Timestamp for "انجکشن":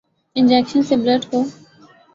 0.35-0.81